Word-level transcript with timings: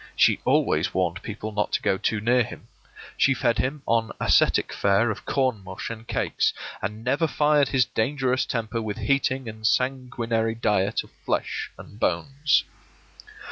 She 0.15 0.41
always 0.45 0.95
warned 0.95 1.21
people 1.21 1.51
not 1.51 1.71
to 1.73 1.81
go 1.83 1.95
too 1.99 2.19
near 2.19 2.41
him. 2.41 2.67
She 3.17 3.35
fed 3.35 3.59
him 3.59 3.83
on 3.85 4.11
ascetic 4.19 4.73
fare 4.73 5.11
of 5.11 5.25
corn 5.27 5.63
mush 5.63 5.91
and 5.91 6.07
cakes, 6.07 6.53
and 6.81 7.03
never 7.03 7.27
fired 7.27 7.67
his 7.67 7.85
dangerous 7.85 8.47
temper 8.47 8.81
with 8.81 8.97
heating 8.97 9.47
and 9.47 9.63
sanguinary 9.63 10.55
diet 10.55 11.03
of 11.03 11.11
flesh 11.23 11.69
and 11.77 11.99
bones. 11.99 12.63